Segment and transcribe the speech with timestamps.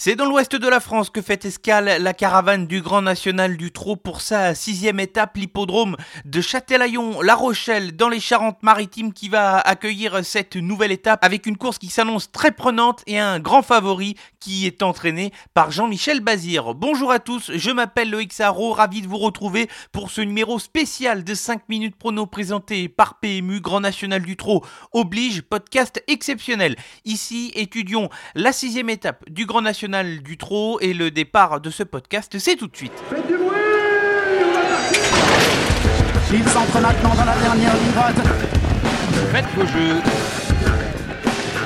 [0.00, 3.72] C'est dans l'ouest de la France que fait escale la caravane du Grand National du
[3.72, 10.24] Trot pour sa sixième étape, l'hippodrome de Châtelaillon-La Rochelle dans les Charentes-Maritimes qui va accueillir
[10.24, 14.66] cette nouvelle étape avec une course qui s'annonce très prenante et un grand favori qui
[14.66, 16.76] est entraîné par Jean-Michel Bazir.
[16.76, 21.24] Bonjour à tous, je m'appelle Loïc Sarro, ravi de vous retrouver pour ce numéro spécial
[21.24, 26.76] de 5 minutes prono présenté par PMU Grand National du Trot oblige podcast exceptionnel.
[27.04, 31.82] Ici étudions la sixième étape du Grand National du Trot et le départ de ce
[31.82, 32.92] podcast, c'est tout de suite.
[33.08, 33.56] Faites du bruit
[36.30, 38.16] Il s'entre maintenant dans la dernière ligne droite.
[39.32, 39.96] Faites vos jeux.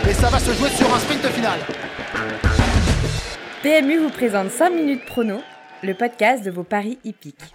[0.09, 1.59] Et ça va se jouer sur un sprint final.
[3.63, 5.41] PMU vous présente 5 minutes prono,
[5.83, 7.53] le podcast de vos paris hippiques.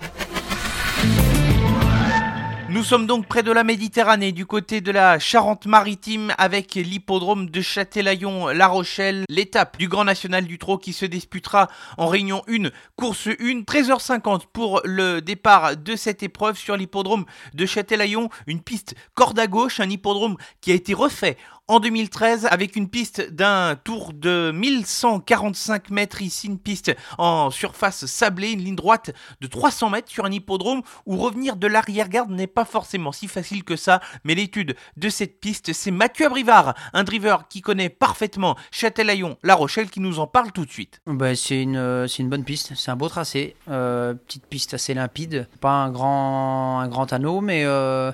[2.78, 7.60] Nous sommes donc près de la Méditerranée, du côté de la Charente-Maritime, avec l'hippodrome de
[7.60, 13.30] Châtelaillon-La Rochelle, l'étape du Grand National du Trot qui se disputera en réunion 1, course
[13.30, 19.40] 1, 13h50 pour le départ de cette épreuve sur l'hippodrome de Châtelaillon, une piste corde
[19.40, 21.36] à gauche, un hippodrome qui a été refait
[21.70, 26.22] en 2013 avec une piste d'un tour de 1145 mètres.
[26.22, 30.82] Ici, une piste en surface sablée, une ligne droite de 300 mètres sur un hippodrome
[31.06, 35.42] où revenir de l'arrière-garde n'est pas forcément si facile que ça, mais l'étude de cette
[35.42, 40.28] piste, c'est Mathieu Abrivard, un driver qui connaît parfaitement Châtelaillon, La Rochelle, qui nous en
[40.28, 41.02] parle tout de suite.
[41.06, 44.94] Bah, c'est une, c'est une bonne piste, c'est un beau tracé, euh, petite piste assez
[44.94, 48.14] limpide, pas un grand, un grand anneau, mais euh,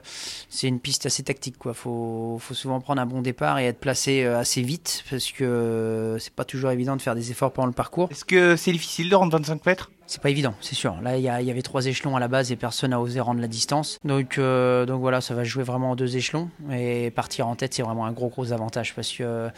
[0.50, 1.76] c'est une piste assez tactique, quoi.
[1.76, 5.44] Faut, faut souvent prendre un bon départ et être placé euh, assez vite parce que
[5.44, 8.10] euh, c'est pas toujours évident de faire des efforts pendant le parcours.
[8.12, 9.92] Est-ce que c'est difficile de rendre 25 mètres?
[10.06, 10.96] C'est pas évident, c'est sûr.
[11.02, 13.48] Là, il y, avait trois échelons à la base et personne n'a osé rendre la
[13.48, 14.00] distance.
[14.04, 16.50] Donc, euh, donc voilà, ça va jouer vraiment en deux échelons.
[16.72, 19.50] Et partir en tête, c'est vraiment un gros, gros avantage parce que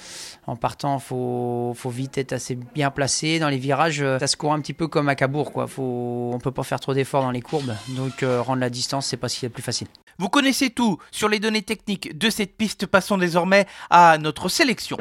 [0.46, 3.40] en partant, faut, faut vite être assez bien placé.
[3.40, 5.66] Dans les virages, ça se court un petit peu comme à Cabourg, quoi.
[5.68, 7.74] Faut, on peut pas faire trop d'efforts dans les courbes.
[7.90, 9.88] Donc, rendre la distance, c'est pas ce qui est plus facile.
[10.18, 12.86] Vous connaissez tout sur les données techniques de cette piste.
[12.86, 14.98] Passons désormais à notre sélection.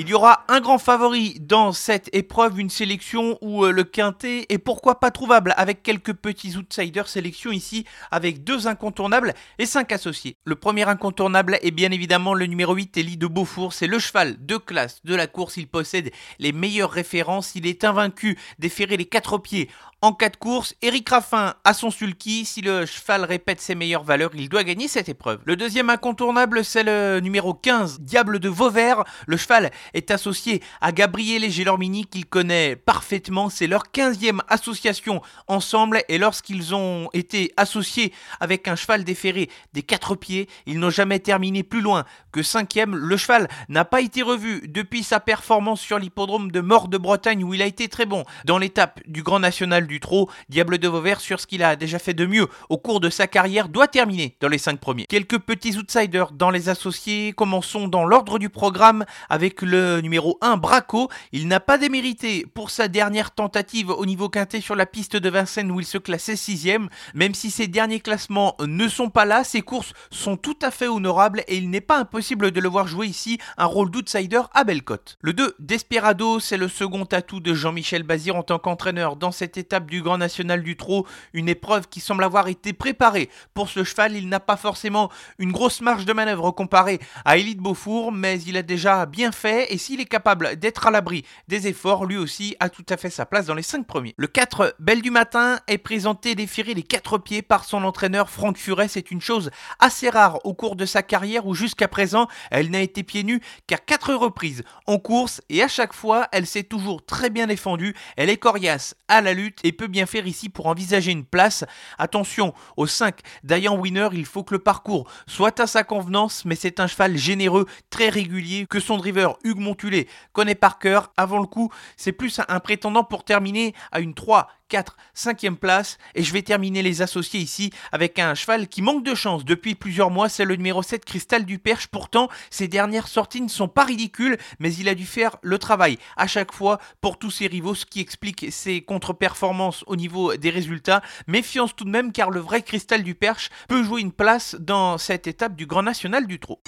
[0.00, 4.46] Il y aura un grand favori dans cette épreuve, une sélection où euh, le quintet
[4.48, 7.06] est pourquoi pas trouvable avec quelques petits outsiders.
[7.06, 10.38] Sélection ici avec deux incontournables et cinq associés.
[10.46, 13.74] Le premier incontournable est bien évidemment le numéro 8, Elie de Beaufour.
[13.74, 15.58] C'est le cheval de classe de la course.
[15.58, 17.54] Il possède les meilleures références.
[17.54, 19.68] Il est invaincu, déféré les quatre pieds
[20.02, 22.46] en cas de course, Eric Raffin a son sulky.
[22.46, 25.40] Si le cheval répète ses meilleures valeurs, il doit gagner cette épreuve.
[25.44, 29.04] Le deuxième incontournable, c'est le numéro 15, Diable de Vauvert.
[29.26, 33.50] Le cheval est associé à Gabriel et Gélormini qu'il connaît parfaitement.
[33.50, 39.82] C'est leur 15e association ensemble et lorsqu'ils ont été associés avec un cheval déféré des
[39.82, 42.94] quatre pieds, ils n'ont jamais terminé plus loin que 5e.
[42.94, 47.44] Le cheval n'a pas été revu depuis sa performance sur l'hippodrome de Mort de Bretagne
[47.44, 50.28] où il a été très bon dans l'étape du Grand National du Trot.
[50.48, 53.26] Diable de Vauvert, sur ce qu'il a déjà fait de mieux au cours de sa
[53.26, 55.06] carrière, doit terminer dans les 5 premiers.
[55.06, 57.32] Quelques petits outsiders dans les associés.
[57.32, 61.08] Commençons dans l'ordre du programme avec le numéro 1, Braco.
[61.32, 65.30] Il n'a pas démérité pour sa dernière tentative au niveau quintet sur la piste de
[65.30, 66.88] Vincennes où il se classait 6ème.
[67.14, 70.88] Même si ses derniers classements ne sont pas là, ses courses sont tout à fait
[70.88, 74.64] honorables et il n'est pas impossible de le voir jouer ici un rôle d'outsider à
[74.64, 75.18] Bellecote.
[75.20, 79.56] Le 2, Desperado, c'est le second atout de Jean-Michel Bazir en tant qu'entraîneur dans cette
[79.56, 83.84] étape du Grand National du Trot, une épreuve qui semble avoir été préparée pour ce
[83.84, 84.16] cheval.
[84.16, 88.56] Il n'a pas forcément une grosse marge de manœuvre comparée à Élite Beaufour, mais il
[88.56, 92.56] a déjà bien fait et s'il est capable d'être à l'abri des efforts, lui aussi
[92.60, 94.14] a tout à fait sa place dans les 5 premiers.
[94.16, 98.56] Le 4, Belle du Matin, est présenté déférer les 4 pieds par son entraîneur Franck
[98.56, 98.88] Furet.
[98.88, 102.80] C'est une chose assez rare au cours de sa carrière où jusqu'à présent, elle n'a
[102.80, 107.04] été pieds nus qu'à 4 reprises en course et à chaque fois, elle s'est toujours
[107.04, 107.94] très bien défendue.
[108.16, 111.64] Elle est coriace à la lutte et peut bien faire ici pour envisager une place.
[111.98, 116.56] Attention, au 5, Diane Winner, il faut que le parcours soit à sa convenance, mais
[116.56, 121.12] c'est un cheval généreux, très régulier, que son driver Hugues Montulé connaît par cœur.
[121.16, 125.98] Avant le coup, c'est plus un prétendant pour terminer à une 3, 4, 5e place.
[126.14, 129.74] Et je vais terminer les associés ici avec un cheval qui manque de chance depuis
[129.74, 130.28] plusieurs mois.
[130.28, 131.88] C'est le numéro 7, Cristal du Perche.
[131.88, 135.98] Pourtant, ses dernières sorties ne sont pas ridicules, mais il a dû faire le travail
[136.16, 140.50] à chaque fois pour tous ses rivaux, ce qui explique ses contre-performances au niveau des
[140.50, 141.02] résultats.
[141.26, 144.96] Méfiance tout de même, car le vrai Cristal du Perche peut jouer une place dans
[144.96, 146.62] cette étape du Grand National du Trot.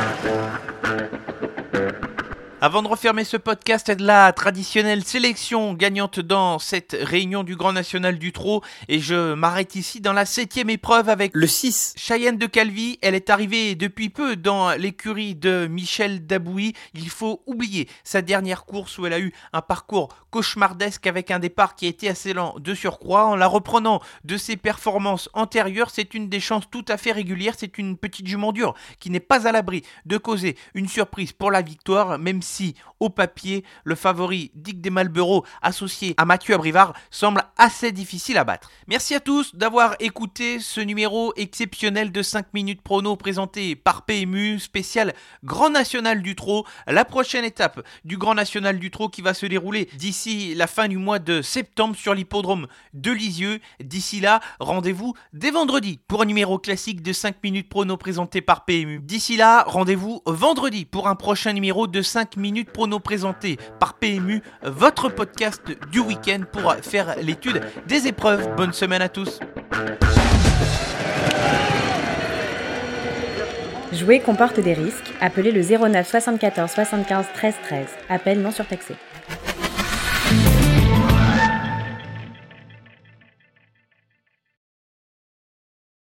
[0.00, 0.69] Thank you.
[2.62, 7.72] Avant de refermer ce podcast de la traditionnelle sélection gagnante dans cette réunion du Grand
[7.72, 11.94] National du Trot, et je m'arrête ici dans la septième épreuve avec le 6.
[11.96, 12.98] Cheyenne de Calvi.
[13.00, 16.74] Elle est arrivée depuis peu dans l'écurie de Michel Dabouy.
[16.92, 21.38] Il faut oublier sa dernière course où elle a eu un parcours cauchemardesque avec un
[21.38, 23.24] départ qui a été assez lent de surcroît.
[23.24, 27.54] En la reprenant de ses performances antérieures, c'est une des chances tout à fait régulières.
[27.56, 31.50] C'est une petite jument dure qui n'est pas à l'abri de causer une surprise pour
[31.50, 36.54] la victoire, même si si, au papier, le favori Dick des Malboro associé à Mathieu
[36.54, 38.70] Abrivard semble assez difficile à battre.
[38.88, 44.58] Merci à tous d'avoir écouté ce numéro exceptionnel de 5 minutes prono présenté par PMU,
[44.58, 45.14] spécial
[45.44, 46.66] Grand National du Trot.
[46.86, 50.88] La prochaine étape du Grand National du Trot qui va se dérouler d'ici la fin
[50.88, 53.60] du mois de septembre sur l'hippodrome de Lisieux.
[53.78, 58.64] D'ici là, rendez-vous dès vendredi pour un numéro classique de 5 minutes prono présenté par
[58.64, 59.00] PMU.
[59.00, 62.39] D'ici là, rendez-vous vendredi pour un prochain numéro de 5 minutes
[62.72, 68.48] prono présenté par PMU, votre podcast du week-end pour faire l'étude des épreuves.
[68.56, 69.40] Bonne semaine à tous.
[73.92, 75.12] Jouer comporte des risques.
[75.20, 77.86] Appelez le 09 74 75 13 13.
[78.08, 78.94] Appel non surtaxé.